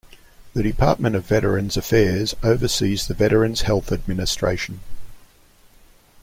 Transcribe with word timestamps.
The 0.55 0.63
Department 0.63 1.15
of 1.15 1.27
Veterans 1.27 1.77
Affairs 1.77 2.35
oversees 2.41 3.05
the 3.05 3.13
Veterans 3.13 3.61
Health 3.61 3.91
Administration. 3.91 4.79